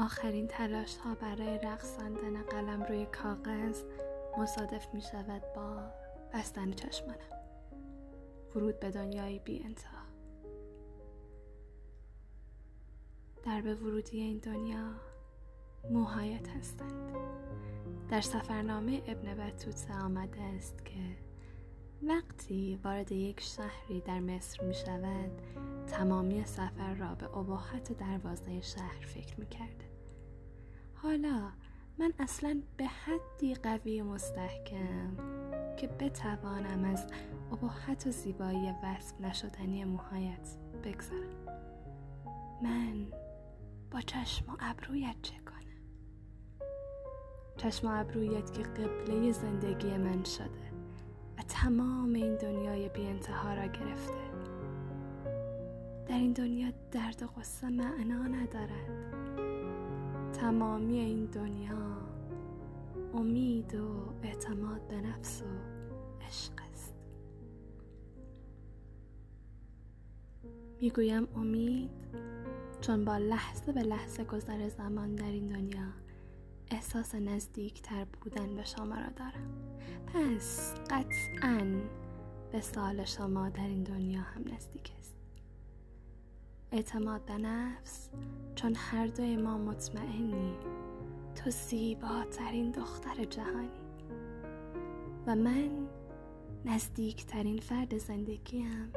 آخرین 0.00 0.46
تلاش 0.46 0.96
ها 0.96 1.14
برای 1.14 1.58
رقصاندن 1.58 2.42
قلم 2.42 2.82
روی 2.82 3.06
کاغذ 3.06 3.82
مصادف 4.38 4.94
می 4.94 5.00
شود 5.00 5.42
با 5.56 5.82
بستن 6.34 6.70
چشمانم. 6.70 7.40
ورود 8.54 8.80
به 8.80 8.90
دنیای 8.90 9.38
بی 9.38 9.62
انتها 9.64 9.98
در 13.42 13.60
به 13.60 13.74
ورودی 13.74 14.20
این 14.20 14.38
دنیا 14.38 14.94
موهایت 15.90 16.48
هستند. 16.48 17.16
در 18.10 18.20
سفرنامه 18.20 19.02
ابن 19.06 19.34
بطوطه 19.34 19.94
آمده 19.94 20.42
است 20.42 20.84
که 20.84 21.16
وقتی 22.02 22.80
وارد 22.84 23.12
یک 23.12 23.40
شهری 23.40 24.00
در 24.00 24.20
مصر 24.20 24.64
می 24.64 24.74
شود 24.74 25.30
تمامی 25.86 26.44
سفر 26.44 26.94
را 26.94 27.14
به 27.14 27.36
اباحت 27.36 27.92
دروازه 27.92 28.60
شهر 28.60 29.06
فکر 29.06 29.40
می 29.40 29.46
کرده. 29.46 29.89
حالا 31.02 31.50
من 31.98 32.12
اصلا 32.18 32.62
به 32.76 32.84
حدی 32.86 33.54
قوی 33.54 34.02
مستحکم 34.02 35.16
که 35.76 35.86
بتوانم 35.86 36.84
از 36.84 37.06
اباحت 37.52 38.06
و 38.06 38.10
زیبایی 38.10 38.74
وصف 38.82 39.20
نشدنی 39.20 39.84
موهایت 39.84 40.56
بگذرم 40.84 41.46
من 42.62 43.06
با 43.90 44.00
چشم 44.00 44.52
و 44.52 44.56
ابرویت 44.60 45.16
چه 45.22 45.36
کنم؟ 45.36 45.60
چشم 47.56 47.86
و 47.86 48.00
ابرویت 48.00 48.52
که 48.52 48.62
قبله 48.62 49.32
زندگی 49.32 49.96
من 49.96 50.24
شده 50.24 50.70
و 51.38 51.42
تمام 51.48 52.14
این 52.14 52.36
دنیای 52.36 52.88
بی 52.88 53.06
انتها 53.06 53.54
را 53.54 53.66
گرفته. 53.66 54.30
در 56.06 56.14
این 56.14 56.32
دنیا 56.32 56.70
درد 56.92 57.22
و 57.22 57.26
غصه 57.26 57.68
معنا 57.68 58.22
ندارد. 58.26 59.49
تمامی 60.40 60.98
این 60.98 61.24
دنیا 61.24 61.96
امید 63.14 63.74
و 63.74 64.14
اعتماد 64.22 64.88
به 64.88 65.00
نفس 65.00 65.42
و 65.42 65.46
عشق 66.24 66.52
است. 66.72 66.94
می‌گویم 70.80 71.28
امید 71.36 71.90
چون 72.80 73.04
با 73.04 73.16
لحظه 73.16 73.72
به 73.72 73.82
لحظه 73.82 74.24
گذر 74.24 74.68
زمان 74.68 75.14
در 75.14 75.30
این 75.30 75.46
دنیا 75.46 75.88
احساس 76.70 77.14
نزدیکتر 77.14 78.06
بودن 78.20 78.56
به 78.56 78.64
شما 78.64 78.94
را 78.94 79.10
دارم. 79.16 79.54
پس 80.06 80.74
قطعا 80.90 81.80
به 82.52 82.60
سال 82.60 83.04
شما 83.04 83.48
در 83.48 83.66
این 83.66 83.82
دنیا 83.82 84.20
هم 84.20 84.42
نزدیک 84.54 84.92
است. 84.98 85.19
اعتماد 86.72 87.24
به 87.24 87.38
نفس 87.38 88.10
چون 88.54 88.74
هر 88.76 89.06
دوی 89.06 89.36
ما 89.36 89.58
مطمئنیم 89.58 90.54
تو 91.34 91.50
زیباترین 91.50 92.70
دختر 92.70 93.24
جهانی. 93.24 93.68
و 95.26 95.34
من 95.34 95.70
نزدیکترین 96.64 97.58
فرد 97.58 97.98
زندگیم. 97.98 98.92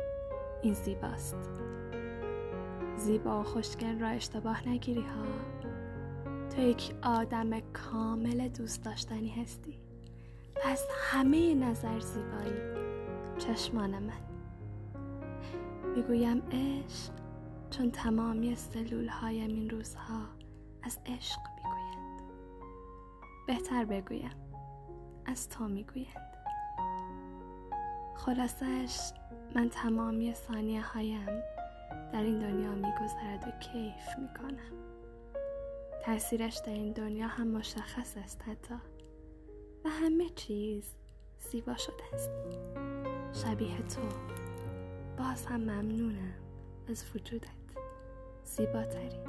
این 0.62 0.74
زیباست. 0.74 1.50
زیبا 2.98 3.40
و 3.40 3.44
خوشگل 3.44 4.00
را 4.00 4.08
اشتباه 4.08 4.70
نگیری 4.70 5.02
ها. 5.02 5.26
تو 6.50 6.62
یک 6.62 6.96
آدم 7.04 7.60
کامل 7.60 8.48
دوست 8.48 8.84
داشتنی 8.84 9.30
هستی. 9.30 9.80
پس 10.56 10.88
همه 10.92 11.56
نظر 11.56 12.00
زیبایی. 12.00 12.84
چشمان 13.38 14.00
من. 14.00 14.24
می‌گویم 15.96 16.42
عشق 16.52 17.23
چون 17.78 17.92
تمامی 17.92 18.56
سلول 18.56 19.08
هایم 19.08 19.50
این 19.50 19.70
روزها 19.70 20.26
از 20.84 21.00
عشق 21.06 21.40
می‌گویند. 21.56 22.22
بهتر 23.48 23.86
بگویم 23.86 24.36
از 25.26 25.50
تو 25.50 25.68
می‌گویند. 25.68 26.38
خلاصش 28.16 29.12
من 29.56 29.70
تمامی 29.70 30.34
ثانیه 30.34 30.82
هایم 30.82 31.42
در 32.14 32.24
این 32.24 32.40
دنیا 32.40 32.72
میگذرد 32.72 33.48
و 33.48 33.60
کیف 33.60 34.20
می‌کنم. 34.20 34.74
تاثیرش 36.06 36.62
در 36.66 36.74
این 36.74 36.92
دنیا 36.94 37.28
هم 37.28 37.48
مشخص 37.48 38.18
است 38.18 38.42
حتی. 38.42 38.76
و 39.86 39.90
همه 39.90 40.30
چیز 40.30 40.96
زیبا 41.40 41.76
شده 41.76 42.04
است. 42.14 42.30
شبیه 43.34 43.78
تو. 43.78 44.02
باز 45.18 45.46
هم 45.46 45.62
ممنونم. 45.62 46.43
از 46.90 47.06
وجودت. 47.16 47.48
زیباتری 48.46 49.20